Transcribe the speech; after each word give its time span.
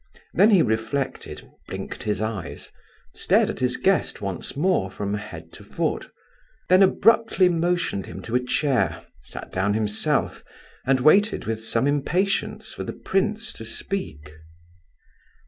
Then 0.33 0.49
he 0.49 0.63
reflected, 0.63 1.43
blinked 1.67 2.01
his 2.01 2.23
eyes, 2.23 2.71
stared 3.13 3.51
at 3.51 3.59
his 3.59 3.77
guest 3.77 4.19
once 4.19 4.57
more 4.57 4.89
from 4.89 5.13
head 5.13 5.53
to 5.53 5.63
foot; 5.63 6.09
then 6.69 6.81
abruptly 6.81 7.49
motioned 7.49 8.07
him 8.07 8.23
to 8.23 8.33
a 8.33 8.43
chair, 8.43 9.05
sat 9.21 9.51
down 9.51 9.75
himself, 9.75 10.43
and 10.87 11.01
waited 11.01 11.45
with 11.45 11.63
some 11.63 11.85
impatience 11.85 12.73
for 12.73 12.83
the 12.83 12.93
prince 12.93 13.53
to 13.53 13.63
speak. 13.63 14.33